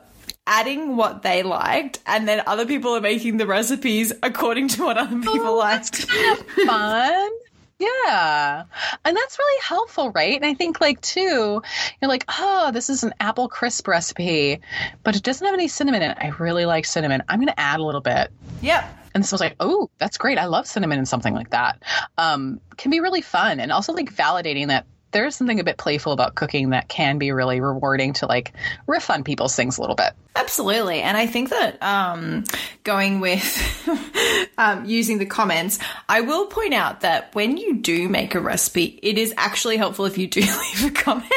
[0.48, 4.98] adding what they liked and then other people are making the recipes according to what
[4.98, 5.96] other people Oh, liked
[6.66, 7.32] fun.
[7.78, 8.64] Yeah.
[9.04, 10.36] And that's really helpful, right?
[10.36, 11.62] And I think like too,
[12.02, 14.62] you're like, oh, this is an apple crisp recipe,
[15.04, 16.18] but it doesn't have any cinnamon in it.
[16.22, 17.22] I really like cinnamon.
[17.28, 18.32] I'm gonna add a little bit.
[18.62, 20.38] yep And someone's like, oh, that's great.
[20.38, 21.84] I love cinnamon and something like that.
[22.18, 25.78] Um, can be really fun and also like validating that there is something a bit
[25.78, 28.52] playful about cooking that can be really rewarding to like
[28.86, 30.12] riff on people's things a little bit.
[30.36, 31.02] Absolutely.
[31.02, 32.44] And I think that um,
[32.84, 38.36] going with um, using the comments, I will point out that when you do make
[38.36, 41.24] a recipe, it is actually helpful if you do leave a comment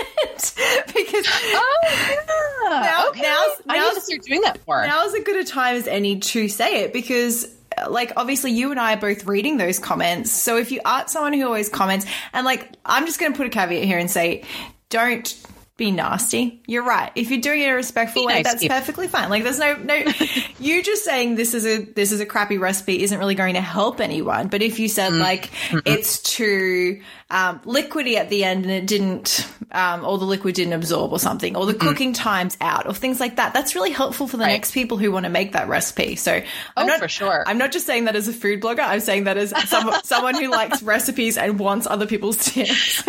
[0.88, 2.80] because oh, yeah.
[2.80, 3.22] now, okay.
[3.22, 4.84] now's, now's, I need to start doing that more.
[4.84, 7.46] Now is as good a time as any to say it because
[7.88, 10.32] like obviously you and I are both reading those comments.
[10.32, 13.46] So if you aren't someone who always comments, and like I'm just going to put
[13.46, 14.44] a caveat here and say,
[14.90, 15.34] don't
[15.78, 16.60] be nasty.
[16.66, 17.12] You're right.
[17.14, 19.30] If you're doing it in a respectful be way, nice that's perfectly fine.
[19.30, 19.94] Like there's no no
[20.58, 23.60] you just saying this is a this is a crappy recipe isn't really going to
[23.60, 24.48] help anyone.
[24.48, 25.20] But if you said mm.
[25.20, 30.24] like mm it's too um, liquidy at the end and it didn't um, or the
[30.24, 33.54] liquid didn't absorb or something, or the mm cooking time's out or things like that,
[33.54, 34.52] that's really helpful for the right.
[34.52, 36.16] next people who want to make that recipe.
[36.16, 36.44] So I'm
[36.76, 37.44] oh, not for sure.
[37.46, 38.80] I'm not just saying that as a food blogger.
[38.80, 43.04] I'm saying that as some, someone who likes recipes and wants other people's tips.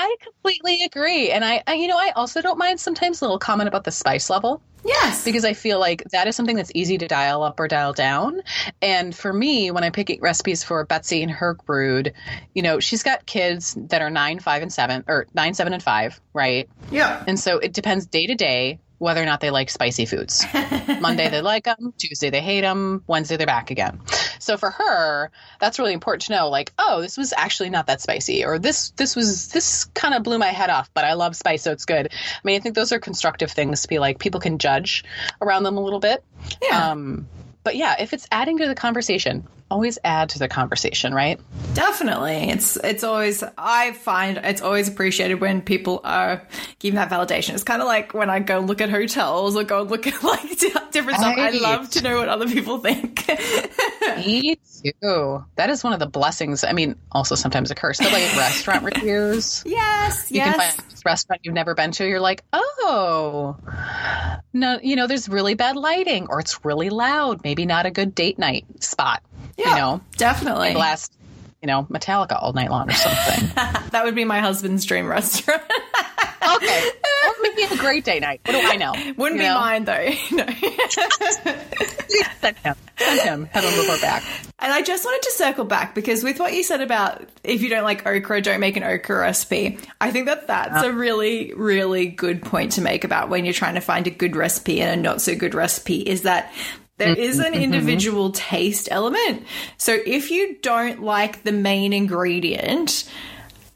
[0.00, 3.38] I completely agree, and I, I, you know, I also don't mind sometimes a little
[3.38, 4.62] comment about the spice level.
[4.82, 5.26] Yes.
[5.26, 8.40] Because I feel like that is something that's easy to dial up or dial down.
[8.80, 12.14] And for me, when I'm picking recipes for Betsy and her brood,
[12.54, 15.82] you know, she's got kids that are nine, five, and seven, or nine, seven, and
[15.82, 16.66] five, right?
[16.90, 17.22] Yeah.
[17.26, 20.46] And so it depends day to day whether or not they like spicy foods.
[21.00, 24.00] Monday they like them, Tuesday they hate them, Wednesday they're back again.
[24.42, 28.00] So for her, that's really important to know like, oh, this was actually not that
[28.00, 31.36] spicy or this this was this kind of blew my head off, but I love
[31.36, 32.08] spice so it's good.
[32.12, 35.04] I mean, I think those are constructive things to be like people can judge
[35.40, 36.24] around them a little bit.
[36.62, 36.90] Yeah.
[36.90, 37.28] Um,
[37.62, 41.40] but yeah, if it's adding to the conversation, always add to the conversation, right?
[41.74, 42.50] Definitely.
[42.50, 46.46] It's it's always I find it's always appreciated when people are
[46.78, 47.54] giving that validation.
[47.54, 50.58] It's kind of like when I go look at hotels or go look at like
[50.90, 51.36] different stuff.
[51.36, 51.54] Right.
[51.54, 53.26] I love to know what other people think.
[54.16, 55.44] Me too.
[55.56, 56.64] That is one of the blessings.
[56.64, 59.62] I mean, also sometimes a curse, but like restaurant reviews.
[59.66, 60.56] Yes, you yes.
[60.56, 62.06] can find a restaurant you've never been to.
[62.06, 63.56] You're like, oh,
[64.52, 67.42] no, you know, there's really bad lighting or it's really loud.
[67.44, 69.22] Maybe not a good date night spot.
[69.60, 70.72] Yeah, you know, definitely.
[70.72, 71.12] Blast,
[71.62, 73.50] you know, Metallica all night long or something.
[73.90, 75.62] that would be my husband's dream restaurant.
[76.56, 76.88] okay.
[77.26, 78.40] Or maybe a great day night.
[78.46, 78.92] What do I know?
[79.16, 79.54] Wouldn't you be know?
[79.54, 80.08] mine though.
[80.30, 80.46] No.
[82.40, 82.74] Send him.
[82.96, 83.44] Send him.
[83.46, 84.22] Head on back.
[84.58, 87.68] And I just wanted to circle back because with what you said about if you
[87.68, 89.78] don't like okra, don't make an okra recipe.
[90.00, 93.74] I think that that's a really, really good point to make about when you're trying
[93.74, 96.52] to find a good recipe and a not so good recipe is that
[97.00, 97.62] there is an mm-hmm.
[97.62, 99.44] individual taste element.
[99.76, 103.10] So if you don't like the main ingredient,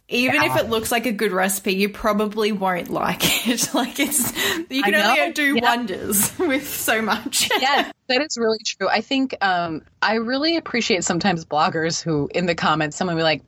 [0.08, 0.54] even yeah.
[0.54, 3.74] if it looks like a good recipe, you probably won't like it.
[3.74, 4.32] like it's
[4.70, 5.62] you can only do yeah.
[5.62, 7.50] wonders with so much.
[7.58, 8.88] yeah, that is really true.
[8.88, 13.24] I think um, I really appreciate sometimes bloggers who in the comments someone will be
[13.24, 13.42] like,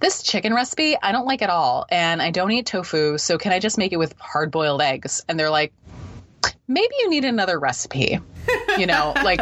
[0.00, 3.52] "This chicken recipe I don't like at all, and I don't eat tofu, so can
[3.52, 5.74] I just make it with hard boiled eggs?" And they're like,
[6.72, 8.20] "Maybe you need another recipe."
[8.78, 9.40] you know, like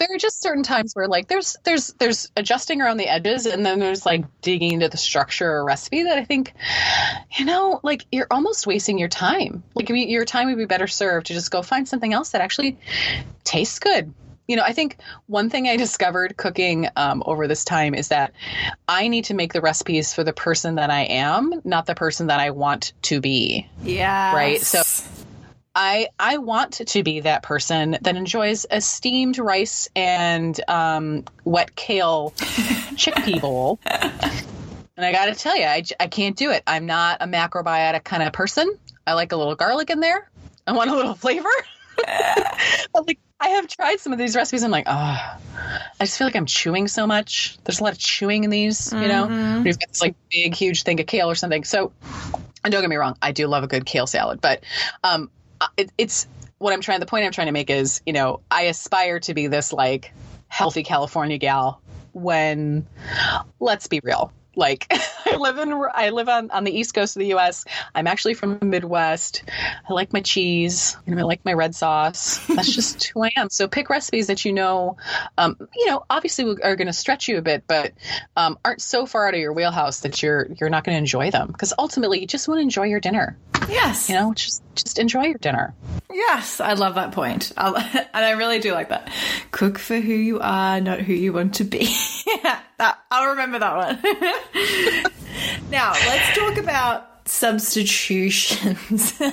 [0.00, 3.64] there are just certain times where like there's there's there's adjusting around the edges and
[3.64, 6.54] then there's like digging into the structure or recipe that I think
[7.38, 9.62] you know like you're almost wasting your time.
[9.74, 12.78] Like your time would be better served to just go find something else that actually
[13.44, 14.12] tastes good.
[14.48, 14.96] You know i think
[15.28, 18.32] one thing i discovered cooking um, over this time is that
[18.88, 22.26] i need to make the recipes for the person that i am not the person
[22.26, 23.68] that i want to be.
[23.84, 24.60] Yeah right?
[24.60, 24.82] So
[25.82, 31.74] I I want to be that person that enjoys a steamed rice and um, wet
[31.74, 33.80] kale chickpea bowl.
[33.86, 36.62] And I got to tell you, I, I can't do it.
[36.66, 38.78] I'm not a macrobiotic kind of person.
[39.06, 40.30] I like a little garlic in there.
[40.66, 41.48] I want a little flavor.
[42.06, 44.62] like I have tried some of these recipes.
[44.62, 45.38] I'm like, oh, I
[46.00, 47.56] just feel like I'm chewing so much.
[47.64, 49.28] There's a lot of chewing in these, you know.
[49.28, 49.62] Mm-hmm.
[49.62, 51.64] We've got this like big, huge thing of kale or something.
[51.64, 51.92] So,
[52.62, 54.62] and don't get me wrong, I do love a good kale salad, but
[55.02, 56.26] um, Uh, it, it's
[56.58, 57.00] what I'm trying.
[57.00, 60.12] The point I'm trying to make is, you know, I aspire to be this like
[60.48, 61.80] healthy California gal
[62.12, 62.86] when,
[63.60, 64.86] let's be real, like
[65.26, 67.64] I live in I live on, on the east coast of the US.
[67.94, 69.42] I'm actually from the Midwest.
[69.88, 72.44] I like my cheese and I like my red sauce.
[72.46, 73.50] That's just who I am.
[73.50, 74.96] So pick recipes that you know
[75.38, 77.92] um, you know, obviously are going to stretch you a bit, but
[78.36, 81.30] um, aren't so far out of your wheelhouse that you're you're not going to enjoy
[81.30, 83.36] them because ultimately you just want to enjoy your dinner.
[83.68, 84.08] Yes.
[84.08, 85.74] You know, just just enjoy your dinner.
[86.12, 87.52] Yes, I love that point.
[87.56, 87.76] I'll,
[88.14, 89.10] and I really do like that.
[89.50, 91.94] Cook for who you are, not who you want to be.
[92.26, 93.98] yeah, that, I'll remember that one.
[95.70, 99.14] now, let's talk about substitutions.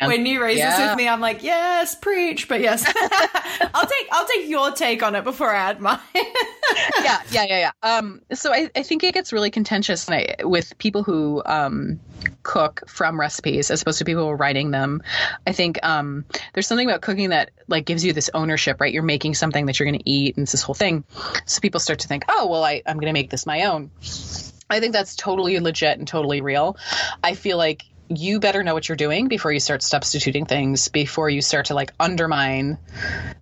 [0.00, 2.48] Oh, when you raise this with me, I'm like, yes, preach.
[2.48, 2.84] But yes,
[3.74, 5.98] I'll take I'll take your take on it before I add mine.
[6.14, 7.70] yeah, yeah, yeah, yeah.
[7.82, 10.08] Um, so I, I think it gets really contentious
[10.42, 12.00] with people who um,
[12.42, 15.02] cook from recipes as opposed to people who are writing them.
[15.46, 18.92] I think um, there's something about cooking that like gives you this ownership, right?
[18.92, 21.04] You're making something that you're going to eat, and it's this whole thing.
[21.46, 23.90] So people start to think, oh, well, I, I'm going to make this my own.
[24.70, 26.76] I think that's totally legit and totally real.
[27.22, 31.28] I feel like you better know what you're doing before you start substituting things, before
[31.28, 32.78] you start to like undermine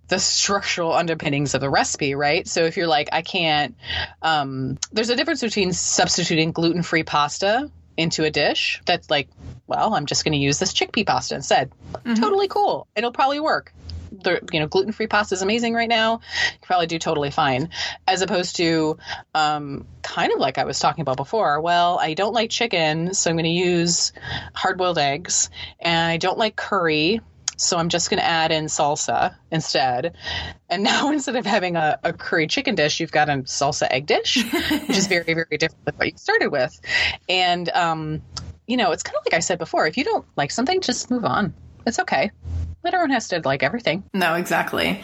[0.09, 2.47] the structural underpinnings of the recipe, right?
[2.47, 3.75] So if you're like, I can't,
[4.21, 9.29] um, there's a difference between substituting gluten free pasta into a dish that's like,
[9.67, 11.71] well, I'm just going to use this chickpea pasta instead.
[12.15, 12.87] Totally cool.
[12.95, 13.73] It'll probably work.
[14.11, 16.13] The, you know, gluten free pasta is amazing right now.
[16.13, 17.69] You can probably do totally fine,
[18.07, 18.97] as opposed to
[19.33, 21.61] um, kind of like I was talking about before.
[21.61, 24.13] Well, I don't like chicken, so I'm going to use
[24.53, 27.21] hard boiled eggs, and I don't like curry,
[27.57, 30.15] so I'm just going to add in salsa instead.
[30.69, 34.05] And now instead of having a, a curry chicken dish, you've got a salsa egg
[34.05, 36.79] dish, which is very, very different than what you started with.
[37.27, 38.21] And, um,
[38.67, 41.09] you know, it's kind of like I said before if you don't like something, just
[41.11, 41.53] move on.
[41.85, 42.31] It's okay.
[42.83, 44.03] Not everyone has to like everything.
[44.13, 45.01] No, exactly.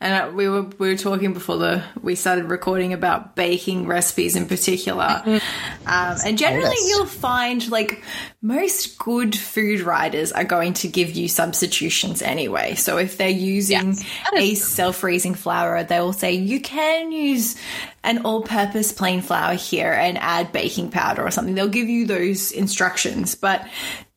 [0.00, 4.36] And uh, we were we were talking before the we started recording about baking recipes
[4.36, 5.22] in particular.
[5.24, 5.40] Um,
[5.86, 6.88] and generally, Yes.
[6.90, 8.02] you'll find like
[8.42, 12.74] most good food writers are going to give you substitutions anyway.
[12.74, 14.04] So if they're using Yes,
[14.34, 17.56] a self-raising flour, they will say you can use
[18.04, 21.54] an all-purpose plain flour here and add baking powder or something.
[21.54, 23.64] They'll give you those instructions, but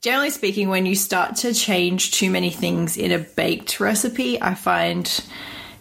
[0.06, 4.54] generally speaking, when you start to change too many things in a baked recipe, I
[4.54, 5.10] find,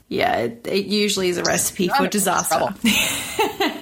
[0.09, 2.75] yeah, it, it usually is a recipe for disaster.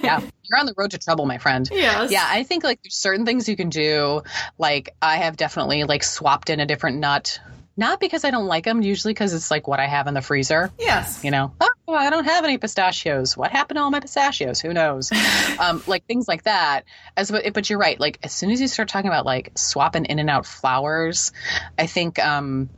[0.03, 0.19] yeah.
[0.19, 1.69] You're on the road to trouble, my friend.
[1.71, 2.11] Yes.
[2.11, 4.21] Yeah, I think like there's certain things you can do.
[4.57, 7.39] Like I have definitely like swapped in a different nut.
[7.75, 10.21] Not because I don't like them, usually because it's like what I have in the
[10.21, 10.71] freezer.
[10.77, 11.23] Yes.
[11.23, 13.35] You know, oh, I don't have any pistachios.
[13.35, 14.61] What happened to all my pistachios?
[14.61, 15.11] Who knows?
[15.59, 16.85] um, like things like that.
[17.17, 17.99] As but, but you're right.
[17.99, 21.31] Like as soon as you start talking about like swapping in and out flours,
[21.77, 22.69] I think um,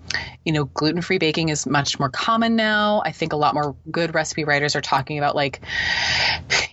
[0.46, 3.02] you know gluten free baking is much more common now.
[3.04, 5.62] I think a lot more good recipe writers are talking about like,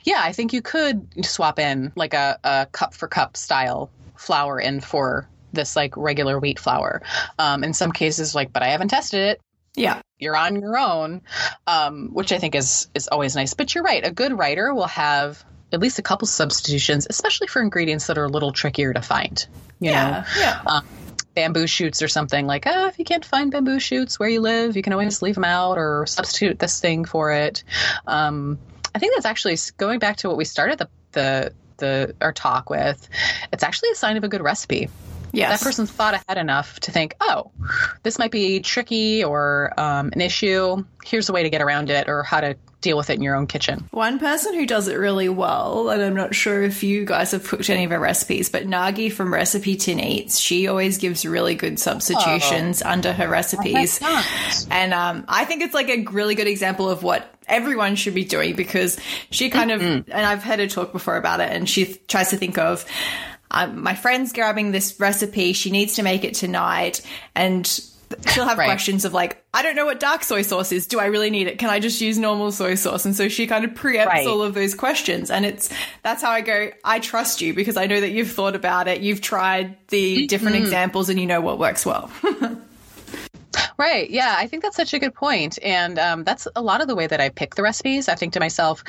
[0.04, 4.60] yeah, I think you could swap in like a, a cup for cup style flour
[4.60, 7.02] in for this like regular wheat flour.
[7.38, 9.40] Um, in some cases, like, but I haven't tested it
[9.76, 10.00] Yeah.
[10.18, 11.22] you're on your own,
[11.66, 13.54] um, which I think is is always nice.
[13.54, 17.62] But you're right, a good writer will have at least a couple substitutions, especially for
[17.62, 19.46] ingredients that are a little trickier to find.
[19.80, 20.24] You know, Yeah.
[20.38, 20.60] Yeah.
[20.66, 20.86] um,
[21.34, 24.76] bamboo shoots or something like, ah, if you can't find bamboo shoots where you live,
[24.76, 27.64] you can always leave them out or substitute this thing for it.
[28.06, 28.58] Um,
[28.94, 32.68] I think that's actually going back to what we started the the the our talk
[32.68, 33.08] with.
[33.50, 34.90] It's actually a sign of a good recipe
[35.32, 35.60] Yes.
[35.60, 37.50] that person thought ahead enough to think, oh,
[38.02, 40.84] this might be tricky or um, an issue.
[41.04, 43.36] Here's a way to get around it or how to deal with it in your
[43.36, 43.88] own kitchen.
[43.92, 47.46] One person who does it really well, and I'm not sure if you guys have
[47.46, 51.78] cooked any of her recipes, but Nagi from RecipeTin Eats, she always gives really good
[51.78, 54.00] substitutions under her recipes.
[54.70, 58.24] And um, I think it's like a really good example of what everyone should be
[58.24, 58.98] doing because
[59.30, 62.30] she kind of, and I've heard her talk before about it, and she th- tries
[62.30, 62.84] to think of,
[63.52, 67.00] um, my friend's grabbing this recipe, she needs to make it tonight,
[67.34, 67.66] and
[68.28, 68.66] she'll have Right.
[68.66, 70.86] questions of like, I don't know what dark soy sauce is.
[70.86, 71.58] Do I really need it?
[71.58, 73.04] Can I just use normal soy sauce?
[73.06, 74.26] And so she kind of preempts Right.
[74.26, 75.30] all of those questions.
[75.30, 75.70] And it's
[76.02, 79.00] that's how I go, I trust you because I know that you've thought about it,
[79.00, 82.10] you've tried the different examples and you know what works well.
[83.78, 84.08] Right.
[84.10, 84.34] Yeah.
[84.36, 85.58] I think that's such a good point.
[85.62, 88.08] And um, that's a lot of the way that I pick the recipes.
[88.08, 88.84] I think to myself,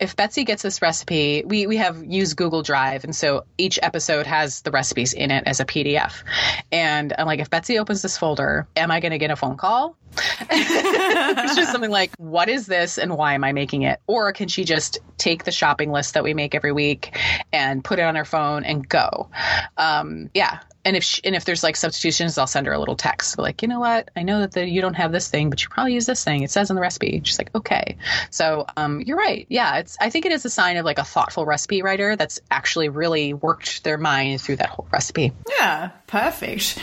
[0.00, 3.04] if Betsy gets this recipe, we, we have used Google Drive.
[3.04, 6.22] And so each episode has the recipes in it as a PDF.
[6.70, 9.56] And I'm like, if Betsy opens this folder, am I going to get a phone
[9.56, 9.96] call?
[10.50, 14.00] it's just something like, what is this and why am I making it?
[14.06, 17.16] Or can she just take the shopping list that we make every week
[17.52, 19.28] and put it on her phone and go?
[19.76, 20.60] Um, yeah.
[20.86, 23.60] And if she, and if there's like substitutions, I'll send her a little text like,
[23.60, 24.08] you know what?
[24.14, 26.44] I know that the, you don't have this thing, but you probably use this thing.
[26.44, 27.20] It says in the recipe.
[27.24, 27.96] She's like, okay.
[28.30, 29.46] So um, you're right.
[29.50, 29.96] Yeah, it's.
[30.00, 33.34] I think it is a sign of like a thoughtful recipe writer that's actually really
[33.34, 35.32] worked their mind through that whole recipe.
[35.58, 36.78] yeah, perfect.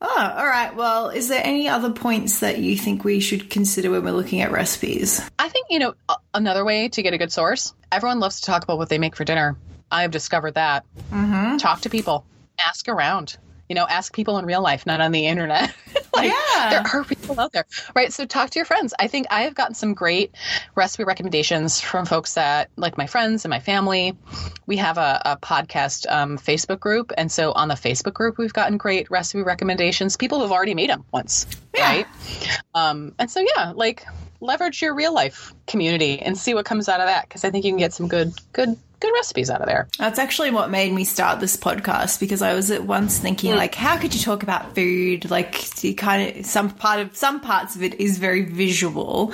[0.00, 0.74] Oh, all right.
[0.74, 4.40] Well, is there any other points that you think we should consider when we're looking
[4.40, 5.20] at recipes?
[5.38, 5.94] I think, you know,
[6.32, 9.14] another way to get a good source, everyone loves to talk about what they make
[9.14, 9.58] for dinner.
[9.90, 10.86] I have discovered that.
[11.12, 11.58] Mm-hmm.
[11.58, 12.24] Talk to people,
[12.66, 13.36] ask around.
[13.68, 15.72] You know, ask people in real life, not on the internet.
[16.12, 16.70] like, Yeah.
[16.70, 17.66] there are people out there.
[17.94, 18.12] Right.
[18.12, 18.92] So talk to your friends.
[18.98, 20.34] I think I have gotten some great
[20.74, 24.16] recipe recommendations from folks that, like my friends and my family.
[24.66, 27.12] We have a, a podcast um, Facebook group.
[27.16, 30.16] And so on the Facebook group, we've gotten great recipe recommendations.
[30.16, 31.46] People have already made them once.
[31.72, 31.82] Yeah.
[31.88, 32.06] Right.
[32.74, 34.04] Um, and so, yeah, like
[34.40, 37.30] leverage your real life community and see what comes out of that.
[37.30, 39.88] Cause I think you can get some good, good, good recipes out of there.
[39.98, 43.74] That's actually what made me start this podcast because I was at once thinking like,
[43.74, 45.30] how could you talk about food?
[45.30, 49.32] Like, you kind of some part of some parts of it is very visual,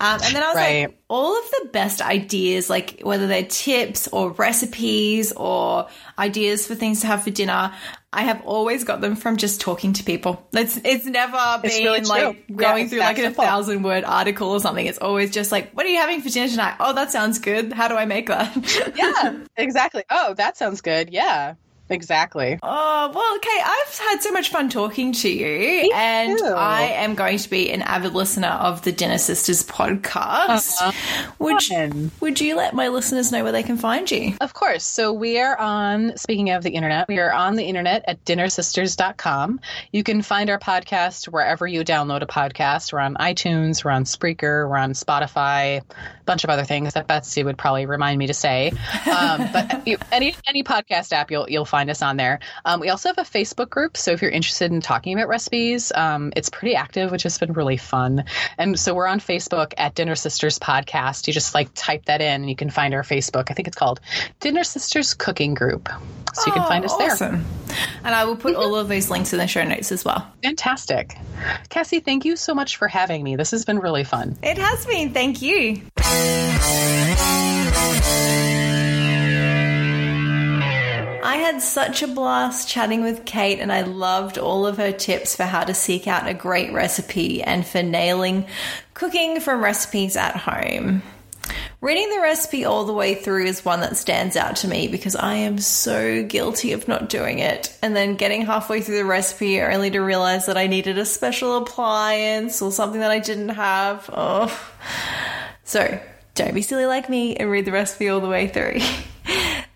[0.00, 0.82] um, and then I was Right.
[0.88, 5.86] like, all of the best ideas, like whether they're tips or recipes or
[6.18, 7.70] ideas for things to have for dinner.
[8.14, 10.46] I have always got them from just talking to people.
[10.54, 13.44] It's it's never It's been really like Yeah, going it's through like a simple.
[13.44, 14.86] thousand word article or something.
[14.86, 16.76] It's always just like, what are you having for dinner tonight?
[16.80, 17.72] Oh, that sounds good.
[17.74, 18.50] How do I make that?
[18.96, 20.04] Yeah, exactly.
[20.10, 21.10] Oh, that sounds good.
[21.10, 21.54] Yeah,
[21.88, 22.58] exactly.
[22.62, 23.60] Oh, well, okay.
[23.64, 26.44] I've had so much fun talking to you, and too.
[26.46, 30.92] I am going to be an avid listener of the Dinner Sisters podcast.
[31.38, 31.88] Would, Uh-huh.
[31.90, 32.10] Fun.
[32.20, 34.34] would you let my listeners know where they can find you?
[34.40, 34.84] Of course.
[34.84, 39.60] So we are on, speaking of the internet, we are on the internet at dinnersisters.com.
[39.92, 42.92] You can find our podcast wherever you download a podcast.
[42.92, 45.84] We're on iTunes, we're on Spreaker, we're on Spotify, a
[46.24, 48.70] bunch of other things that Betsy would probably remind me to say.
[49.10, 52.38] Um, but any any podcast app, you'll you'll find us on there.
[52.66, 55.90] Um, we also have a Facebook group, so if you're interested in talking about recipes,
[55.94, 58.24] um, it's pretty active, which has been really fun.
[58.58, 61.26] And so we're on Facebook at Dinner Sisters Podcast.
[61.26, 63.50] You just like type that in, and you can find our Facebook.
[63.50, 64.00] I think it's called
[64.38, 65.88] Dinner Sisters Cooking Group.
[66.34, 67.16] So you can find us there.
[67.20, 67.44] Oh.
[68.04, 70.30] And I will put all of these links in the show notes as well.
[70.42, 71.16] Fantastic.
[71.70, 73.36] Cassie, thank you so much for having me.
[73.36, 74.36] This has been really fun.
[74.42, 75.12] It has been.
[75.12, 75.82] Thank you.
[81.22, 85.36] I had such a blast chatting with Kate, and I loved all of her tips
[85.36, 88.46] for how to seek out a great recipe and for nailing
[88.94, 91.02] cooking from recipes at home.
[91.80, 95.16] Reading the recipe all the way through is one that stands out to me because
[95.16, 97.76] I am so guilty of not doing it.
[97.82, 101.56] And then getting halfway through the recipe only to realize that I needed a special
[101.56, 104.08] appliance or something that I didn't have.
[104.12, 104.56] Oh.
[105.64, 106.00] So
[106.34, 108.80] don't be silly like me and read the recipe all the way through.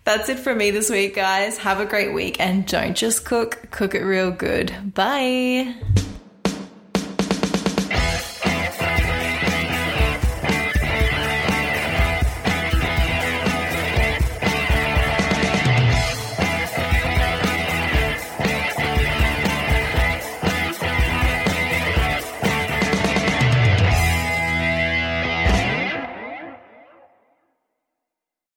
[0.07, 1.57] That's it from me this week, guys.
[1.57, 4.93] Have a great week and don't just cook, cook it real good.
[4.93, 5.75] Bye.